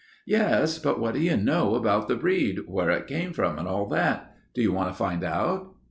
[0.25, 3.85] "Yes, but what do you know about the breed, where it came from and all
[3.89, 4.33] that?
[4.55, 5.75] Do you want to find out?"